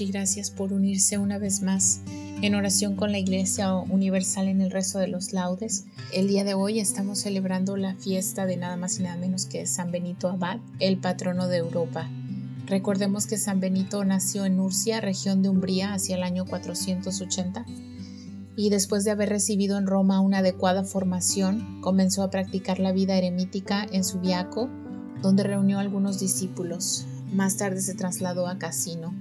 Y 0.00 0.06
gracias 0.06 0.52
por 0.52 0.72
unirse 0.72 1.18
una 1.18 1.36
vez 1.36 1.62
más 1.62 2.00
en 2.42 2.54
oración 2.54 2.94
con 2.94 3.10
la 3.10 3.18
Iglesia 3.18 3.74
Universal 3.74 4.46
en 4.46 4.60
el 4.60 4.70
rezo 4.70 5.00
de 5.00 5.08
los 5.08 5.32
laudes. 5.32 5.86
El 6.12 6.28
día 6.28 6.44
de 6.44 6.54
hoy 6.54 6.78
estamos 6.78 7.18
celebrando 7.18 7.76
la 7.76 7.96
fiesta 7.96 8.46
de 8.46 8.56
nada 8.56 8.76
más 8.76 9.00
y 9.00 9.02
nada 9.02 9.16
menos 9.16 9.46
que 9.46 9.66
San 9.66 9.90
Benito 9.90 10.28
Abad, 10.28 10.60
el 10.78 10.98
patrono 10.98 11.48
de 11.48 11.56
Europa. 11.56 12.08
Recordemos 12.66 13.26
que 13.26 13.36
San 13.36 13.58
Benito 13.58 14.04
nació 14.04 14.44
en 14.44 14.58
Nurcia, 14.58 15.00
región 15.00 15.42
de 15.42 15.48
Umbría, 15.48 15.92
hacia 15.92 16.16
el 16.16 16.22
año 16.22 16.46
480 16.46 17.66
y 18.56 18.70
después 18.70 19.04
de 19.04 19.10
haber 19.10 19.28
recibido 19.28 19.76
en 19.76 19.88
Roma 19.88 20.20
una 20.20 20.38
adecuada 20.38 20.84
formación, 20.84 21.80
comenzó 21.80 22.22
a 22.22 22.30
practicar 22.30 22.78
la 22.78 22.92
vida 22.92 23.16
eremítica 23.16 23.86
en 23.90 24.04
Subiaco, 24.04 24.70
donde 25.20 25.42
reunió 25.42 25.80
algunos 25.80 26.20
discípulos. 26.20 27.06
Más 27.32 27.56
tarde 27.56 27.80
se 27.80 27.94
trasladó 27.94 28.46
a 28.46 28.58
Casino, 28.58 29.14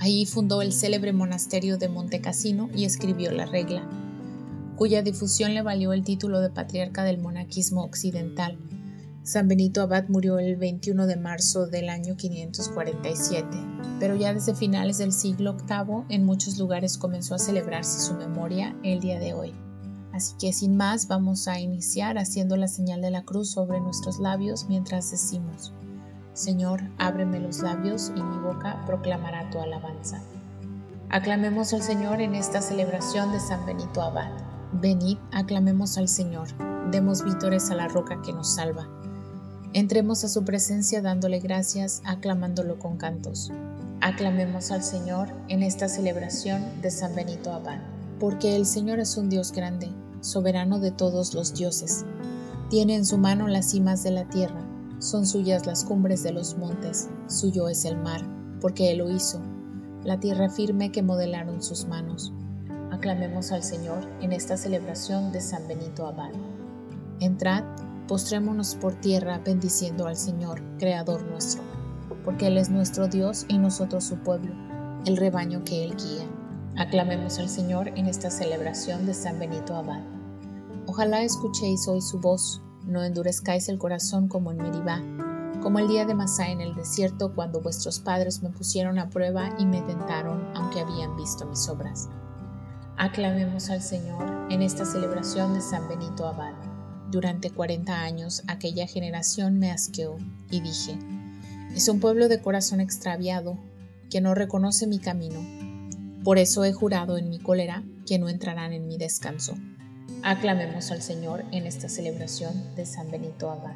Ahí 0.00 0.24
fundó 0.24 0.62
el 0.62 0.72
célebre 0.72 1.12
monasterio 1.12 1.76
de 1.76 1.90
Montecassino 1.90 2.70
y 2.74 2.86
escribió 2.86 3.32
la 3.32 3.44
regla, 3.44 3.86
cuya 4.74 5.02
difusión 5.02 5.52
le 5.52 5.60
valió 5.60 5.92
el 5.92 6.04
título 6.04 6.40
de 6.40 6.48
patriarca 6.48 7.04
del 7.04 7.18
monaquismo 7.18 7.84
occidental. 7.84 8.58
San 9.24 9.46
Benito 9.46 9.82
Abad 9.82 10.08
murió 10.08 10.38
el 10.38 10.56
21 10.56 11.06
de 11.06 11.16
marzo 11.16 11.66
del 11.66 11.90
año 11.90 12.16
547, 12.16 13.46
pero 14.00 14.16
ya 14.16 14.32
desde 14.32 14.54
finales 14.54 14.96
del 14.96 15.12
siglo 15.12 15.54
VIII 15.68 16.04
en 16.08 16.24
muchos 16.24 16.58
lugares 16.58 16.96
comenzó 16.96 17.34
a 17.34 17.38
celebrarse 17.38 18.00
su 18.00 18.14
memoria 18.14 18.74
el 18.82 19.00
día 19.00 19.18
de 19.18 19.34
hoy. 19.34 19.52
Así 20.14 20.34
que 20.40 20.54
sin 20.54 20.78
más 20.78 21.08
vamos 21.08 21.46
a 21.46 21.60
iniciar 21.60 22.16
haciendo 22.16 22.56
la 22.56 22.68
señal 22.68 23.02
de 23.02 23.10
la 23.10 23.24
cruz 23.24 23.50
sobre 23.50 23.82
nuestros 23.82 24.18
labios 24.18 24.64
mientras 24.66 25.10
decimos, 25.10 25.74
Señor, 26.32 26.80
ábreme 26.96 27.40
los 27.40 27.60
labios 27.60 28.12
y 28.14 28.22
mi 28.22 28.38
boca 28.38 28.82
proclamará 28.86 29.50
tu 29.50 29.58
alabanza. 29.58 30.22
Aclamemos 31.08 31.72
al 31.72 31.82
Señor 31.82 32.20
en 32.20 32.36
esta 32.36 32.62
celebración 32.62 33.32
de 33.32 33.40
San 33.40 33.66
Benito 33.66 34.00
Abad. 34.00 34.30
Venid, 34.72 35.18
aclamemos 35.32 35.98
al 35.98 36.06
Señor, 36.06 36.46
demos 36.92 37.24
vítores 37.24 37.70
a 37.70 37.74
la 37.74 37.88
roca 37.88 38.22
que 38.22 38.32
nos 38.32 38.54
salva. 38.54 38.86
Entremos 39.72 40.22
a 40.22 40.28
su 40.28 40.44
presencia 40.44 41.02
dándole 41.02 41.40
gracias, 41.40 42.00
aclamándolo 42.04 42.78
con 42.78 42.96
cantos. 42.96 43.50
Aclamemos 44.00 44.70
al 44.70 44.84
Señor 44.84 45.28
en 45.48 45.64
esta 45.64 45.88
celebración 45.88 46.62
de 46.80 46.92
San 46.92 47.16
Benito 47.16 47.52
Abad, 47.52 47.80
porque 48.20 48.54
el 48.54 48.66
Señor 48.66 49.00
es 49.00 49.16
un 49.16 49.28
Dios 49.28 49.50
grande, 49.50 49.90
soberano 50.20 50.78
de 50.78 50.92
todos 50.92 51.34
los 51.34 51.54
dioses. 51.54 52.04
Tiene 52.70 52.94
en 52.94 53.04
su 53.04 53.18
mano 53.18 53.48
las 53.48 53.70
cimas 53.70 54.04
de 54.04 54.12
la 54.12 54.28
tierra 54.28 54.69
son 55.00 55.26
suyas 55.26 55.66
las 55.66 55.82
cumbres 55.82 56.22
de 56.22 56.30
los 56.30 56.58
montes, 56.58 57.08
suyo 57.26 57.68
es 57.68 57.86
el 57.86 57.96
mar, 57.96 58.20
porque 58.60 58.92
Él 58.92 58.98
lo 58.98 59.10
hizo, 59.10 59.40
la 60.04 60.20
tierra 60.20 60.50
firme 60.50 60.92
que 60.92 61.02
modelaron 61.02 61.62
sus 61.62 61.86
manos. 61.86 62.34
Aclamemos 62.90 63.50
al 63.50 63.62
Señor 63.62 64.06
en 64.20 64.32
esta 64.32 64.58
celebración 64.58 65.32
de 65.32 65.40
San 65.40 65.66
Benito 65.66 66.06
Abad. 66.06 66.32
Entrad, 67.18 67.64
postrémonos 68.08 68.74
por 68.74 68.94
tierra 68.94 69.40
bendiciendo 69.42 70.06
al 70.06 70.16
Señor, 70.16 70.62
Creador 70.78 71.22
nuestro, 71.22 71.62
porque 72.22 72.48
Él 72.48 72.58
es 72.58 72.68
nuestro 72.68 73.08
Dios 73.08 73.46
y 73.48 73.56
nosotros 73.56 74.04
su 74.04 74.16
pueblo, 74.18 74.52
el 75.06 75.16
rebaño 75.16 75.64
que 75.64 75.82
Él 75.82 75.96
guía. 75.96 76.26
Aclamemos 76.76 77.38
al 77.38 77.48
Señor 77.48 77.88
en 77.88 78.06
esta 78.06 78.30
celebración 78.30 79.06
de 79.06 79.14
San 79.14 79.38
Benito 79.38 79.74
Abad. 79.74 80.02
Ojalá 80.86 81.22
escuchéis 81.22 81.88
hoy 81.88 82.02
su 82.02 82.20
voz 82.20 82.60
no 82.90 83.02
endurezcáis 83.04 83.68
el 83.68 83.78
corazón 83.78 84.28
como 84.28 84.50
en 84.50 84.58
Meribá, 84.58 85.02
como 85.62 85.78
el 85.78 85.88
día 85.88 86.04
de 86.04 86.14
Masá 86.14 86.48
en 86.48 86.60
el 86.60 86.74
desierto, 86.74 87.34
cuando 87.34 87.60
vuestros 87.60 88.00
padres 88.00 88.42
me 88.42 88.50
pusieron 88.50 88.98
a 88.98 89.10
prueba 89.10 89.50
y 89.58 89.66
me 89.66 89.80
tentaron, 89.82 90.46
aunque 90.54 90.80
habían 90.80 91.16
visto 91.16 91.46
mis 91.46 91.68
obras. 91.68 92.08
Aclamemos 92.96 93.70
al 93.70 93.80
Señor 93.80 94.48
en 94.50 94.62
esta 94.62 94.84
celebración 94.84 95.54
de 95.54 95.60
San 95.60 95.88
Benito 95.88 96.26
Abad. 96.26 96.54
Durante 97.10 97.50
cuarenta 97.50 98.02
años 98.02 98.42
aquella 98.46 98.86
generación 98.86 99.58
me 99.58 99.70
asqueó 99.70 100.16
y 100.50 100.60
dije, 100.60 100.98
es 101.74 101.88
un 101.88 102.00
pueblo 102.00 102.28
de 102.28 102.40
corazón 102.40 102.80
extraviado 102.80 103.56
que 104.10 104.20
no 104.20 104.34
reconoce 104.34 104.86
mi 104.86 104.98
camino. 104.98 105.40
Por 106.24 106.38
eso 106.38 106.64
he 106.64 106.72
jurado 106.72 107.16
en 107.16 107.30
mi 107.30 107.38
cólera 107.38 107.84
que 108.06 108.18
no 108.18 108.28
entrarán 108.28 108.72
en 108.72 108.86
mi 108.86 108.98
descanso. 108.98 109.54
Aclamemos 110.22 110.90
al 110.90 111.00
Señor 111.00 111.44
en 111.50 111.66
esta 111.66 111.88
celebración 111.88 112.52
de 112.76 112.84
San 112.84 113.10
Benito 113.10 113.50
Abad. 113.50 113.74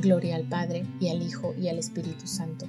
Gloria 0.00 0.36
al 0.36 0.44
Padre 0.44 0.86
y 1.00 1.08
al 1.08 1.22
Hijo 1.22 1.54
y 1.58 1.68
al 1.68 1.78
Espíritu 1.78 2.26
Santo, 2.26 2.66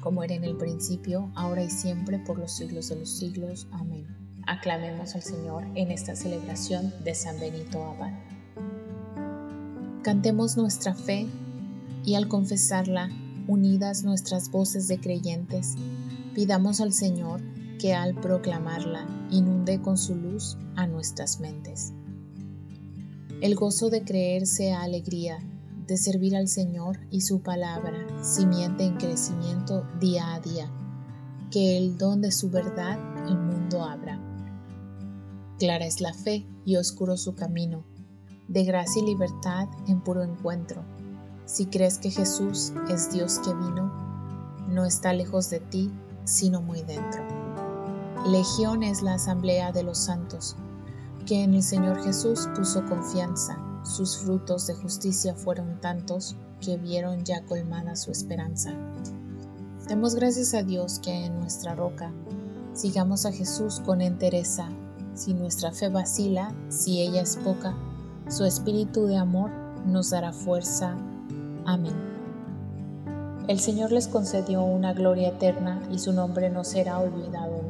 como 0.00 0.22
era 0.22 0.34
en 0.34 0.44
el 0.44 0.56
principio, 0.56 1.32
ahora 1.34 1.64
y 1.64 1.70
siempre, 1.70 2.20
por 2.20 2.38
los 2.38 2.52
siglos 2.52 2.88
de 2.88 2.96
los 2.96 3.10
siglos. 3.10 3.66
Amén. 3.72 4.06
Aclamemos 4.46 5.16
al 5.16 5.22
Señor 5.22 5.64
en 5.74 5.90
esta 5.90 6.14
celebración 6.14 6.94
de 7.02 7.14
San 7.14 7.40
Benito 7.40 7.82
Abad. 7.82 8.12
Cantemos 10.02 10.56
nuestra 10.56 10.94
fe 10.94 11.26
y 12.04 12.14
al 12.14 12.28
confesarla, 12.28 13.10
unidas 13.48 14.04
nuestras 14.04 14.50
voces 14.50 14.86
de 14.86 15.00
creyentes, 15.00 15.74
pidamos 16.34 16.80
al 16.80 16.92
Señor 16.92 17.42
que 17.78 17.94
al 17.94 18.14
proclamarla 18.14 19.19
inunde 19.30 19.80
con 19.80 19.96
su 19.96 20.14
luz 20.14 20.56
a 20.76 20.86
nuestras 20.86 21.40
mentes. 21.40 21.92
El 23.40 23.54
gozo 23.54 23.88
de 23.88 24.02
creer 24.02 24.46
sea 24.46 24.82
alegría, 24.82 25.38
de 25.86 25.96
servir 25.96 26.36
al 26.36 26.48
Señor 26.48 26.98
y 27.10 27.22
su 27.22 27.40
palabra, 27.40 28.06
simiente 28.22 28.84
en 28.84 28.96
crecimiento 28.96 29.86
día 29.98 30.34
a 30.34 30.40
día, 30.40 30.70
que 31.50 31.78
el 31.78 31.96
don 31.96 32.20
de 32.20 32.32
su 32.32 32.50
verdad 32.50 32.98
el 33.26 33.38
mundo 33.38 33.82
abra. 33.82 34.20
Clara 35.58 35.86
es 35.86 36.00
la 36.00 36.14
fe 36.14 36.46
y 36.64 36.76
oscuro 36.76 37.16
su 37.16 37.34
camino, 37.34 37.84
de 38.46 38.64
gracia 38.64 39.02
y 39.02 39.06
libertad 39.06 39.68
en 39.86 40.00
puro 40.00 40.22
encuentro. 40.22 40.84
Si 41.46 41.66
crees 41.66 41.98
que 41.98 42.10
Jesús 42.10 42.72
es 42.88 43.12
Dios 43.12 43.38
que 43.38 43.54
vino, 43.54 43.90
no 44.68 44.84
está 44.84 45.12
lejos 45.12 45.50
de 45.50 45.60
ti, 45.60 45.90
sino 46.24 46.62
muy 46.62 46.82
dentro. 46.82 47.39
Legión 48.26 48.82
es 48.82 49.02
la 49.02 49.14
asamblea 49.14 49.72
de 49.72 49.82
los 49.82 49.98
santos, 49.98 50.56
que 51.26 51.42
en 51.42 51.54
el 51.54 51.62
Señor 51.62 52.02
Jesús 52.02 52.48
puso 52.54 52.84
confianza. 52.86 53.58
Sus 53.84 54.18
frutos 54.18 54.66
de 54.66 54.74
justicia 54.74 55.34
fueron 55.34 55.80
tantos 55.80 56.36
que 56.60 56.76
vieron 56.76 57.24
ya 57.24 57.44
colmada 57.46 57.96
su 57.96 58.10
esperanza. 58.10 58.72
Demos 59.88 60.14
gracias 60.14 60.54
a 60.54 60.62
Dios 60.62 61.00
que 61.00 61.24
en 61.24 61.40
nuestra 61.40 61.74
roca 61.74 62.12
Sigamos 62.72 63.26
a 63.26 63.32
Jesús 63.32 63.80
con 63.84 64.00
entereza. 64.00 64.68
Si 65.14 65.34
nuestra 65.34 65.72
fe 65.72 65.88
vacila, 65.88 66.54
si 66.68 67.02
ella 67.02 67.20
es 67.20 67.36
poca, 67.36 67.74
su 68.28 68.44
espíritu 68.44 69.06
de 69.06 69.16
amor 69.16 69.50
nos 69.84 70.10
dará 70.10 70.32
fuerza. 70.32 70.96
Amén. 71.66 71.94
El 73.48 73.58
Señor 73.58 73.90
les 73.90 74.06
concedió 74.06 74.62
una 74.62 74.94
gloria 74.94 75.28
eterna 75.28 75.82
y 75.90 75.98
su 75.98 76.12
nombre 76.12 76.48
no 76.48 76.62
será 76.62 77.00
olvidado. 77.00 77.69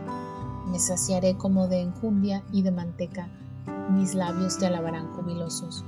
Me 0.71 0.79
saciaré 0.79 1.35
como 1.35 1.67
de 1.67 1.81
enjundia 1.81 2.43
y 2.53 2.61
de 2.61 2.71
manteca, 2.71 3.29
mis 3.91 4.15
labios 4.15 4.57
te 4.57 4.65
alabarán 4.65 5.13
jubilosos. 5.13 5.83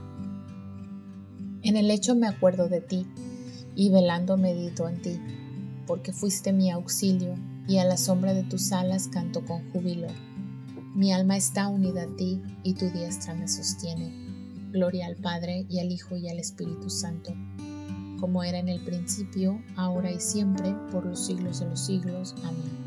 En 1.62 1.78
el 1.78 1.88
lecho 1.88 2.16
me 2.16 2.28
acuerdo 2.28 2.68
de 2.68 2.82
ti, 2.82 3.08
y 3.76 3.90
velando 3.90 4.36
medito 4.36 4.90
en 4.90 5.02
ti, 5.02 5.20
porque 5.88 6.12
fuiste 6.12 6.52
mi 6.52 6.70
auxilio, 6.70 7.36
y 7.68 7.78
a 7.78 7.86
la 7.86 7.96
sombra 7.96 8.34
de 8.34 8.44
tus 8.44 8.74
alas 8.74 9.08
canto 9.08 9.46
con 9.46 9.72
júbilo. 9.72 10.08
Mi 10.94 11.14
alma 11.14 11.38
está 11.38 11.70
unida 11.70 12.04
a 12.04 12.16
ti 12.18 12.42
y 12.64 12.74
tu 12.74 12.90
diestra 12.90 13.34
me 13.34 13.48
sostiene. 13.48 14.14
Gloria 14.72 15.08
al 15.08 15.16
Padre 15.16 15.66
y 15.70 15.80
al 15.80 15.92
Hijo 15.92 16.18
y 16.18 16.28
al 16.28 16.40
Espíritu 16.40 16.90
Santo, 16.90 17.34
como 18.20 18.44
era 18.44 18.60
en 18.60 18.68
el 18.68 18.82
principio, 18.82 19.62
ahora 19.78 20.12
y 20.12 20.20
siempre, 20.20 20.76
por 20.92 21.06
los 21.06 21.26
siglos 21.26 21.60
de 21.62 21.70
los 21.70 21.80
siglos. 21.80 22.36
Amén. 22.44 22.83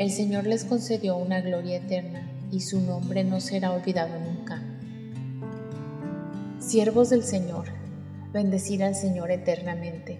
El 0.00 0.10
Señor 0.10 0.46
les 0.46 0.64
concedió 0.64 1.18
una 1.18 1.42
gloria 1.42 1.76
eterna 1.76 2.26
y 2.50 2.60
su 2.60 2.80
nombre 2.80 3.22
no 3.22 3.38
será 3.38 3.70
olvidado 3.70 4.18
nunca. 4.18 4.62
Siervos 6.58 7.10
del 7.10 7.22
Señor, 7.22 7.66
bendecid 8.32 8.80
al 8.80 8.94
Señor 8.94 9.30
eternamente. 9.30 10.18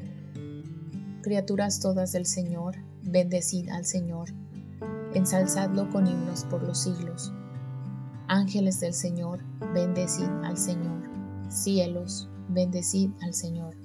Criaturas 1.22 1.80
todas 1.80 2.12
del 2.12 2.26
Señor, 2.26 2.76
bendecid 3.02 3.70
al 3.70 3.86
Señor 3.86 4.28
ensalzadlo 5.14 5.88
con 5.90 6.06
himnos 6.06 6.44
por 6.44 6.62
los 6.62 6.82
siglos. 6.82 7.32
Ángeles 8.28 8.80
del 8.80 8.92
Señor, 8.92 9.40
bendecid 9.72 10.28
al 10.44 10.56
Señor. 10.56 11.08
Cielos, 11.48 12.28
bendecid 12.50 13.10
al 13.22 13.32
Señor. 13.32 13.76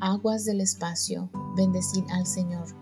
Aguas 0.00 0.44
del 0.44 0.60
espacio, 0.60 1.30
bendecid 1.56 2.04
al 2.10 2.26
Señor. 2.26 2.81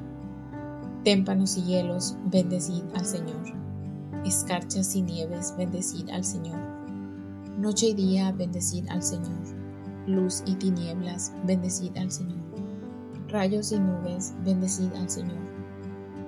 Témpanos 1.03 1.57
y 1.57 1.63
hielos, 1.63 2.15
bendecid 2.25 2.83
al 2.95 3.05
Señor. 3.05 3.43
Escarchas 4.25 4.95
y 4.95 5.01
nieves, 5.01 5.55
bendecid 5.57 6.09
al 6.09 6.23
Señor. 6.23 6.59
Noche 7.57 7.87
y 7.87 7.93
día, 7.93 8.31
bendecid 8.31 8.87
al 8.89 9.01
Señor. 9.01 9.41
Luz 10.07 10.43
y 10.45 10.55
tinieblas, 10.55 11.33
bendecid 11.45 11.97
al 11.97 12.11
Señor. 12.11 12.39
Rayos 13.29 13.71
y 13.71 13.79
nubes, 13.79 14.33
bendecid 14.43 14.93
al 14.93 15.09
Señor 15.09 15.51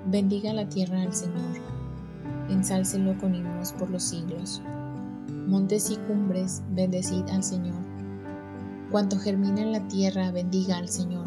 Bendiga 0.05 0.51
la 0.51 0.67
tierra 0.67 1.01
al 1.01 1.13
Señor, 1.13 1.61
ensálcelo 2.49 3.17
con 3.19 3.33
himnos 3.33 3.71
por 3.71 3.89
los 3.89 4.03
siglos. 4.03 4.61
Montes 5.47 5.89
y 5.91 5.95
cumbres, 5.95 6.61
bendecid 6.71 7.23
al 7.29 7.41
Señor. 7.41 7.81
Cuanto 8.91 9.17
germina 9.17 9.61
en 9.61 9.71
la 9.71 9.87
tierra, 9.87 10.29
bendiga 10.31 10.77
al 10.77 10.89
Señor. 10.89 11.25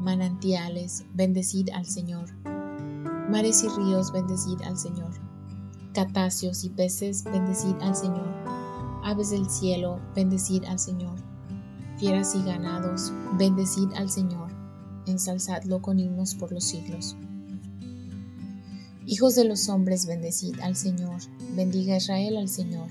Manantiales, 0.00 1.04
bendecid 1.14 1.70
al 1.70 1.86
Señor. 1.86 2.30
Mares 3.34 3.64
y 3.64 3.68
ríos, 3.68 4.12
bendecid 4.12 4.62
al 4.62 4.78
Señor. 4.78 5.10
Catacios 5.92 6.62
y 6.62 6.68
peces, 6.68 7.24
bendecid 7.24 7.74
al 7.80 7.96
Señor. 7.96 8.32
Aves 9.02 9.30
del 9.30 9.50
cielo, 9.50 9.98
bendecid 10.14 10.62
al 10.66 10.78
Señor. 10.78 11.18
Fieras 11.98 12.36
y 12.36 12.44
ganados, 12.44 13.12
bendecid 13.36 13.92
al 13.94 14.08
Señor. 14.08 14.52
Ensalzadlo 15.08 15.82
con 15.82 15.98
himnos 15.98 16.36
por 16.36 16.52
los 16.52 16.62
siglos. 16.62 17.16
Hijos 19.04 19.34
de 19.34 19.46
los 19.46 19.68
hombres, 19.68 20.06
bendecid 20.06 20.60
al 20.60 20.76
Señor, 20.76 21.20
bendiga 21.56 21.96
Israel 21.96 22.36
al 22.36 22.48
Señor. 22.48 22.86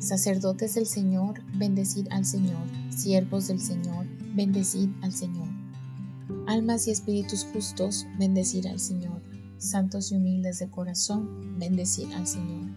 Sacerdotes 0.00 0.74
del 0.74 0.86
Señor, 0.86 1.40
bendecid 1.54 2.08
al 2.10 2.26
Señor, 2.26 2.60
siervos 2.90 3.48
del 3.48 3.62
Señor, 3.62 4.04
bendecid 4.34 4.90
al 5.00 5.14
Señor. 5.14 5.48
Almas 6.46 6.86
y 6.88 6.90
espíritus 6.90 7.46
justos, 7.54 8.04
bendecid 8.18 8.66
al 8.66 8.80
Señor. 8.80 9.15
Santos 9.58 10.12
y 10.12 10.16
humildes 10.16 10.58
de 10.58 10.68
corazón, 10.68 11.58
bendecid 11.58 12.12
al 12.12 12.26
Señor. 12.26 12.70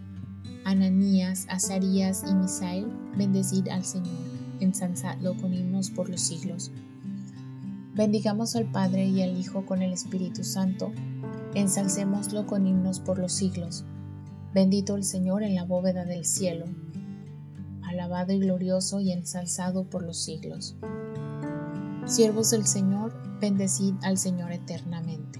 Ananías, 0.66 1.46
Azarías 1.50 2.24
y 2.30 2.34
Misael, 2.34 2.88
bendecid 3.18 3.68
al 3.70 3.84
Señor. 3.84 4.18
Ensalzadlo 4.60 5.36
con 5.38 5.54
himnos 5.54 5.90
por 5.90 6.10
los 6.10 6.22
siglos. 6.22 6.72
Bendigamos 7.96 8.56
al 8.56 8.66
Padre 8.72 9.06
y 9.06 9.22
al 9.22 9.38
Hijo 9.38 9.66
con 9.66 9.82
el 9.82 9.94
Espíritu 9.94 10.44
Santo 10.44 10.92
ensalcémoslo 11.56 12.46
con 12.46 12.68
himnos 12.68 13.00
por 13.00 13.18
los 13.20 13.34
siglos. 13.34 13.86
Bendito 14.54 14.96
el 14.96 15.04
Señor 15.04 15.44
en 15.44 15.56
la 15.56 15.64
bóveda 15.64 16.06
del 16.06 16.26
cielo, 16.26 16.66
alabado 17.84 18.34
y 18.34 18.40
glorioso 18.40 19.00
y 19.00 19.12
ensalzado 19.12 19.84
por 19.86 20.04
los 20.04 20.18
siglos. 20.18 20.76
Siervos 22.06 22.52
del 22.52 22.66
Señor, 22.66 23.14
bendecid 23.40 23.96
al 24.02 24.18
Señor 24.18 24.52
eternamente. 24.52 25.40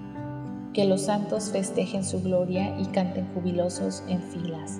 Que 0.73 0.85
los 0.85 1.01
santos 1.01 1.49
festejen 1.51 2.03
su 2.03 2.21
gloria 2.21 2.79
y 2.79 2.85
canten 2.87 3.27
jubilosos 3.33 4.03
en 4.07 4.21
filas. 4.21 4.79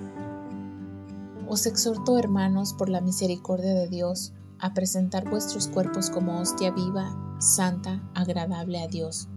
Os 1.48 1.66
exhorto, 1.66 2.18
hermanos, 2.18 2.72
por 2.72 2.88
la 2.88 3.00
misericordia 3.00 3.74
de 3.74 3.88
Dios, 3.88 4.32
a 4.58 4.72
presentar 4.72 5.28
vuestros 5.28 5.68
cuerpos 5.68 6.08
como 6.08 6.40
hostia 6.40 6.70
viva, 6.70 7.36
santa, 7.40 8.00
agradable 8.14 8.80
a 8.80 8.86
Dios. 8.86 9.28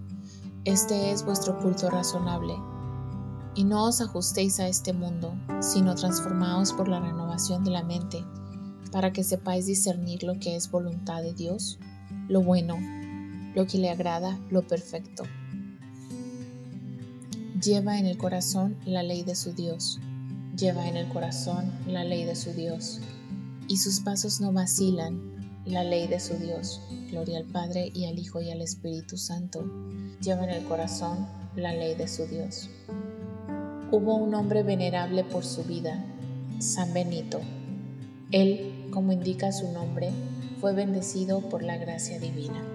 Este 0.63 1.12
es 1.12 1.25
vuestro 1.25 1.59
culto 1.59 1.89
razonable 1.89 2.55
y 3.55 3.63
no 3.63 3.85
os 3.85 4.01
ajustéis 4.01 4.59
a 4.59 4.67
este 4.67 4.93
mundo, 4.93 5.33
sino 5.62 5.95
transformaos 5.95 6.74
por 6.74 6.88
la 6.88 7.00
renovación 7.00 7.63
de 7.63 7.71
la 7.71 7.83
mente, 7.83 8.24
para 8.91 9.12
que 9.12 9.24
sepáis 9.24 9.65
discernir 9.65 10.24
lo 10.24 10.39
que 10.39 10.55
es 10.55 10.69
voluntad 10.69 11.21
de 11.21 11.33
Dios, 11.33 11.79
lo 12.27 12.41
bueno, 12.41 12.77
lo 13.55 13.65
que 13.65 13.77
le 13.77 13.89
agrada, 13.89 14.38
lo 14.50 14.62
perfecto. 14.67 15.24
Lleva 17.65 17.98
en 17.98 18.05
el 18.05 18.19
corazón 18.19 18.77
la 18.86 19.01
ley 19.01 19.24
de 19.24 19.34
su 19.34 19.51
Dios, 19.51 20.00
lleva 20.55 20.88
en 20.88 20.98
el 20.98 21.07
corazón 21.07 21.72
la 21.88 22.03
ley 22.03 22.24
de 22.24 22.36
su 22.36 22.51
Dios, 22.51 23.01
y 23.67 23.77
sus 23.77 24.01
pasos 24.01 24.39
no 24.39 24.53
vacilan, 24.53 25.63
la 25.65 25.84
ley 25.84 26.05
de 26.05 26.19
su 26.19 26.36
Dios. 26.36 26.79
Gloria 27.10 27.39
al 27.39 27.45
Padre 27.45 27.91
y 27.91 28.05
al 28.05 28.19
Hijo 28.19 28.39
y 28.39 28.51
al 28.51 28.62
Espíritu 28.62 29.17
Santo. 29.17 29.65
Lleva 30.22 30.43
en 30.43 30.51
el 30.51 30.63
corazón 30.65 31.27
la 31.55 31.74
ley 31.74 31.95
de 31.95 32.07
su 32.07 32.27
Dios. 32.27 32.69
Hubo 33.91 34.13
un 34.13 34.36
hombre 34.36 34.62
venerable 34.62 35.24
por 35.24 35.43
su 35.43 35.63
vida, 35.63 36.05
San 36.60 36.93
Benito. 36.93 37.39
Él, 38.29 38.89
como 38.91 39.12
indica 39.12 39.51
su 39.51 39.72
nombre, 39.72 40.12
fue 40.62 40.74
bendecido 40.74 41.41
por 41.50 41.63
la 41.63 41.77
gracia 41.77 42.19
divina. 42.19 42.75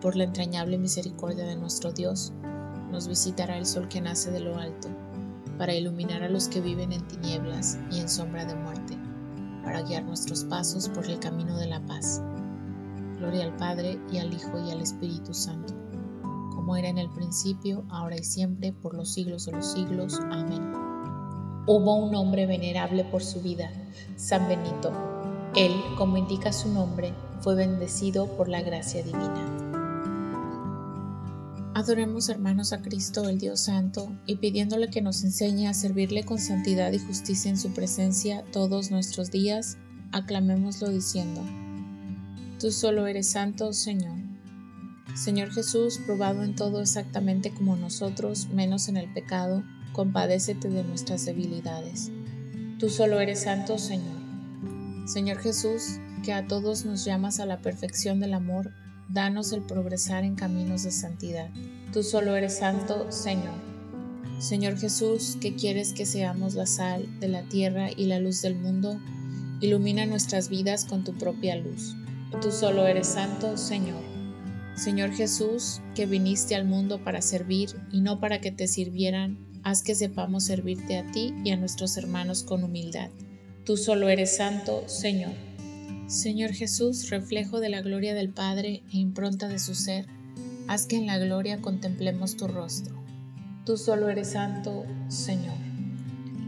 por 0.00 0.16
la 0.16 0.24
entrañable 0.24 0.78
misericordia 0.78 1.44
de 1.44 1.56
nuestro 1.56 1.92
Dios, 1.92 2.32
nos 2.90 3.06
visitará 3.06 3.56
el 3.56 3.66
sol 3.66 3.88
que 3.88 4.00
nace 4.00 4.30
de 4.30 4.40
lo 4.40 4.56
alto, 4.56 4.88
para 5.58 5.74
iluminar 5.74 6.22
a 6.22 6.28
los 6.28 6.48
que 6.48 6.60
viven 6.60 6.92
en 6.92 7.06
tinieblas 7.06 7.78
y 7.90 8.00
en 8.00 8.08
sombra 8.08 8.44
de 8.44 8.54
muerte, 8.54 8.96
para 9.62 9.82
guiar 9.82 10.04
nuestros 10.04 10.44
pasos 10.44 10.88
por 10.88 11.04
el 11.06 11.18
camino 11.18 11.56
de 11.58 11.66
la 11.66 11.80
paz. 11.86 12.22
Gloria 13.18 13.44
al 13.44 13.56
Padre 13.56 13.98
y 14.10 14.18
al 14.18 14.32
Hijo 14.32 14.58
y 14.66 14.70
al 14.70 14.80
Espíritu 14.80 15.34
Santo, 15.34 15.74
como 16.54 16.76
era 16.76 16.88
en 16.88 16.98
el 16.98 17.10
principio, 17.10 17.84
ahora 17.90 18.16
y 18.16 18.24
siempre, 18.24 18.72
por 18.72 18.94
los 18.94 19.12
siglos 19.12 19.44
de 19.46 19.52
los 19.52 19.72
siglos. 19.72 20.18
Amén. 20.30 20.72
Hubo 21.66 21.94
un 21.96 22.14
hombre 22.14 22.46
venerable 22.46 23.04
por 23.04 23.22
su 23.22 23.42
vida, 23.42 23.70
San 24.16 24.48
Benito. 24.48 24.90
Él, 25.54 25.72
como 25.98 26.16
indica 26.16 26.52
su 26.52 26.70
nombre, 26.70 27.12
fue 27.40 27.54
bendecido 27.54 28.26
por 28.36 28.48
la 28.48 28.62
gracia 28.62 29.02
divina. 29.02 29.59
Adoremos 31.80 32.28
hermanos 32.28 32.74
a 32.74 32.82
Cristo, 32.82 33.26
el 33.26 33.38
Dios 33.38 33.60
Santo, 33.60 34.14
y 34.26 34.36
pidiéndole 34.36 34.90
que 34.90 35.00
nos 35.00 35.24
enseñe 35.24 35.66
a 35.66 35.72
servirle 35.72 36.24
con 36.24 36.38
santidad 36.38 36.92
y 36.92 36.98
justicia 36.98 37.50
en 37.50 37.56
su 37.56 37.72
presencia 37.72 38.44
todos 38.52 38.90
nuestros 38.90 39.30
días, 39.30 39.78
aclamémoslo 40.12 40.90
diciendo, 40.90 41.40
Tú 42.58 42.70
solo 42.70 43.06
eres 43.06 43.30
santo, 43.30 43.72
Señor. 43.72 44.18
Señor 45.14 45.52
Jesús, 45.52 45.98
probado 46.04 46.42
en 46.42 46.54
todo 46.54 46.82
exactamente 46.82 47.50
como 47.50 47.76
nosotros, 47.76 48.48
menos 48.48 48.90
en 48.90 48.98
el 48.98 49.10
pecado, 49.14 49.64
compadécete 49.94 50.68
de 50.68 50.84
nuestras 50.84 51.24
debilidades. 51.24 52.12
Tú 52.78 52.90
solo 52.90 53.20
eres 53.20 53.44
santo, 53.44 53.78
Señor. 53.78 54.18
Señor 55.06 55.38
Jesús, 55.38 55.98
que 56.22 56.34
a 56.34 56.46
todos 56.46 56.84
nos 56.84 57.06
llamas 57.06 57.40
a 57.40 57.46
la 57.46 57.62
perfección 57.62 58.20
del 58.20 58.34
amor, 58.34 58.70
danos 59.12 59.52
el 59.52 59.62
progresar 59.62 60.24
en 60.24 60.36
caminos 60.36 60.84
de 60.84 60.92
santidad. 60.92 61.50
Tú 61.92 62.02
solo 62.02 62.36
eres 62.36 62.58
santo, 62.58 63.10
Señor. 63.10 63.54
Señor 64.38 64.78
Jesús, 64.78 65.36
que 65.40 65.54
quieres 65.54 65.92
que 65.92 66.06
seamos 66.06 66.54
la 66.54 66.66
sal 66.66 67.06
de 67.20 67.28
la 67.28 67.42
tierra 67.42 67.90
y 67.94 68.06
la 68.06 68.20
luz 68.20 68.40
del 68.40 68.54
mundo, 68.54 68.98
ilumina 69.60 70.06
nuestras 70.06 70.48
vidas 70.48 70.84
con 70.84 71.04
tu 71.04 71.12
propia 71.18 71.56
luz. 71.56 71.94
Tú 72.40 72.50
solo 72.50 72.86
eres 72.86 73.08
santo, 73.08 73.56
Señor. 73.56 74.00
Señor 74.76 75.12
Jesús, 75.12 75.82
que 75.94 76.06
viniste 76.06 76.54
al 76.54 76.64
mundo 76.64 77.02
para 77.04 77.20
servir 77.20 77.70
y 77.92 78.00
no 78.00 78.20
para 78.20 78.40
que 78.40 78.52
te 78.52 78.66
sirvieran, 78.66 79.36
haz 79.62 79.82
que 79.82 79.94
sepamos 79.94 80.44
servirte 80.44 80.96
a 80.96 81.10
ti 81.10 81.34
y 81.44 81.50
a 81.50 81.56
nuestros 81.56 81.96
hermanos 81.96 82.44
con 82.44 82.64
humildad. 82.64 83.10
Tú 83.66 83.76
solo 83.76 84.08
eres 84.08 84.36
santo, 84.36 84.88
Señor. 84.88 85.49
Señor 86.10 86.50
Jesús, 86.50 87.08
reflejo 87.08 87.60
de 87.60 87.68
la 87.68 87.82
gloria 87.82 88.14
del 88.14 88.30
Padre 88.30 88.82
e 88.92 88.98
impronta 88.98 89.46
de 89.46 89.60
su 89.60 89.76
ser, 89.76 90.08
haz 90.66 90.86
que 90.86 90.96
en 90.96 91.06
la 91.06 91.18
gloria 91.18 91.60
contemplemos 91.60 92.36
tu 92.36 92.48
rostro. 92.48 93.00
Tú 93.64 93.76
solo 93.76 94.08
eres 94.08 94.32
santo, 94.32 94.84
Señor. 95.06 95.54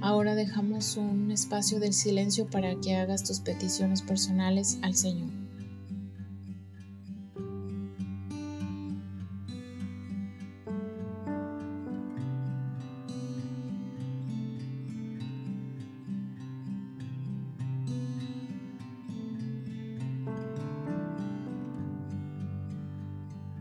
Ahora 0.00 0.35
dejamos 0.35 0.97
un 0.97 1.31
espacio 1.31 1.78
del 1.78 1.92
silencio 1.92 2.49
para 2.49 2.75
que 2.81 2.97
hagas 2.97 3.23
tus 3.23 3.38
peticiones 3.38 4.02
personales 4.02 4.78
al 4.83 4.97
Señor. 4.97 5.31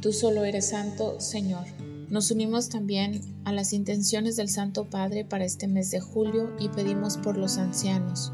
Tú 0.01 0.11
solo 0.13 0.45
eres 0.45 0.69
santo, 0.69 1.19
Señor. 1.19 1.65
Nos 2.09 2.31
unimos 2.31 2.69
también 2.69 3.21
a 3.45 3.51
las 3.53 3.71
intenciones 3.71 4.35
del 4.35 4.49
Santo 4.49 4.85
Padre 4.85 5.25
para 5.25 5.45
este 5.45 5.67
mes 5.67 5.91
de 5.91 5.99
julio 5.99 6.55
y 6.59 6.69
pedimos 6.69 7.17
por 7.17 7.37
los 7.37 7.59
ancianos. 7.59 8.33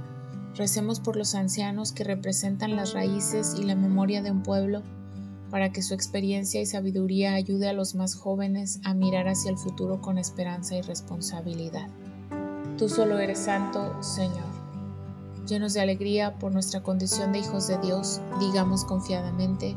Recemos 0.55 1.01
por 1.01 1.17
los 1.17 1.35
ancianos 1.35 1.91
que 1.91 2.05
representan 2.05 2.77
las 2.77 2.93
raíces 2.93 3.53
y 3.59 3.63
la 3.63 3.75
memoria 3.75 4.21
de 4.21 4.31
un 4.31 4.43
pueblo 4.43 4.81
para 5.51 5.73
que 5.73 5.81
su 5.81 5.93
experiencia 5.93 6.61
y 6.61 6.65
sabiduría 6.65 7.33
ayude 7.33 7.67
a 7.67 7.73
los 7.73 7.95
más 7.95 8.15
jóvenes 8.15 8.79
a 8.85 8.93
mirar 8.93 9.27
hacia 9.27 9.51
el 9.51 9.57
futuro 9.57 9.99
con 9.99 10.17
esperanza 10.17 10.77
y 10.77 10.81
responsabilidad. 10.81 11.89
Tú 12.77 12.87
solo 12.87 13.19
eres 13.19 13.39
santo, 13.39 14.01
Señor. 14.01 14.47
Llenos 15.45 15.73
de 15.73 15.81
alegría 15.81 16.39
por 16.39 16.53
nuestra 16.53 16.81
condición 16.81 17.33
de 17.33 17.39
hijos 17.39 17.67
de 17.67 17.77
Dios, 17.79 18.21
digamos 18.39 18.85
confiadamente, 18.85 19.75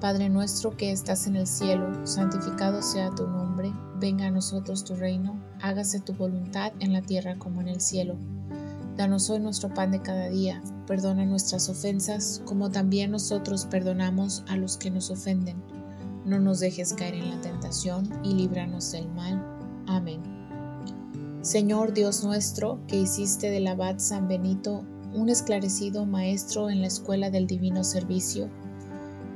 Padre 0.00 0.28
nuestro 0.28 0.76
que 0.76 0.92
estás 0.92 1.26
en 1.26 1.36
el 1.36 1.46
cielo, 1.46 2.06
santificado 2.06 2.82
sea 2.82 3.10
tu 3.10 3.26
nombre, 3.26 3.72
venga 3.98 4.26
a 4.26 4.30
nosotros 4.30 4.84
tu 4.84 4.94
reino, 4.94 5.40
hágase 5.62 6.00
tu 6.00 6.12
voluntad 6.12 6.72
en 6.80 6.92
la 6.92 7.00
tierra 7.00 7.36
como 7.38 7.62
en 7.62 7.68
el 7.68 7.80
cielo. 7.80 8.16
Danos 8.96 9.30
hoy 9.30 9.40
nuestro 9.40 9.72
pan 9.72 9.90
de 9.90 10.02
cada 10.02 10.28
día, 10.28 10.62
perdona 10.86 11.24
nuestras 11.24 11.68
ofensas 11.68 12.42
como 12.44 12.70
también 12.70 13.10
nosotros 13.10 13.64
perdonamos 13.64 14.44
a 14.48 14.56
los 14.56 14.76
que 14.76 14.90
nos 14.90 15.10
ofenden. 15.10 15.56
No 16.26 16.38
nos 16.40 16.60
dejes 16.60 16.92
caer 16.92 17.14
en 17.14 17.30
la 17.30 17.40
tentación 17.40 18.10
y 18.22 18.34
líbranos 18.34 18.92
del 18.92 19.08
mal. 19.08 19.42
Amén. 19.86 20.20
Señor 21.40 21.92
Dios 21.92 22.22
nuestro, 22.22 22.80
que 22.86 22.96
hiciste 22.96 23.50
del 23.50 23.66
abad 23.66 23.98
San 23.98 24.28
Benito 24.28 24.84
un 25.14 25.30
esclarecido 25.30 26.04
maestro 26.04 26.68
en 26.68 26.82
la 26.82 26.88
escuela 26.88 27.30
del 27.30 27.46
divino 27.46 27.84
servicio, 27.84 28.50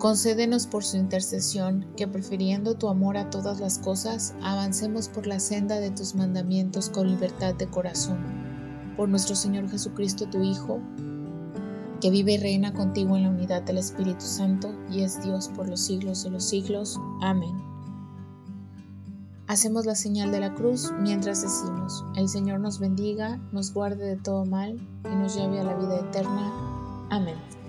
Concédenos 0.01 0.67
por 0.67 0.83
su 0.83 0.97
intercesión 0.97 1.85
que 1.95 2.09
prefiriendo 2.09 2.75
tu 2.75 2.89
amor 2.89 3.19
a 3.19 3.29
todas 3.29 3.61
las 3.61 3.79
cosas, 3.79 4.35
avancemos 4.43 5.11
por 5.11 5.27
la 5.27 5.39
senda 5.41 5.79
de 5.79 5.91
tus 5.91 6.15
mandamientos 6.15 6.89
con 6.89 7.07
libertad 7.07 7.55
de 7.55 7.67
corazón. 7.67 8.17
Por 8.97 9.11
nuestro 9.11 9.37
Señor 9.37 9.69
Jesucristo, 9.69 10.27
tu 10.27 10.43
Hijo, 10.43 10.81
que 12.01 12.09
vive 12.09 12.33
y 12.33 12.39
reina 12.39 12.73
contigo 12.73 13.15
en 13.15 13.25
la 13.25 13.29
unidad 13.29 13.61
del 13.61 13.77
Espíritu 13.77 14.23
Santo 14.23 14.75
y 14.91 15.03
es 15.03 15.23
Dios 15.23 15.49
por 15.49 15.69
los 15.69 15.83
siglos 15.83 16.25
de 16.25 16.31
los 16.31 16.45
siglos. 16.45 16.99
Amén. 17.21 17.53
Hacemos 19.49 19.85
la 19.85 19.97
señal 19.97 20.33
de 20.33 20.41
la 20.41 20.55
cruz 20.55 20.95
mientras 20.99 21.43
decimos, 21.43 22.07
el 22.17 22.31
Señor 22.31 22.61
nos 22.61 22.79
bendiga, 22.79 23.39
nos 23.53 23.75
guarde 23.75 24.07
de 24.07 24.17
todo 24.17 24.47
mal 24.47 24.81
y 25.05 25.15
nos 25.15 25.37
lleve 25.37 25.61
a 25.61 25.65
la 25.65 25.75
vida 25.75 25.97
eterna. 25.97 26.51
Amén. 27.11 27.60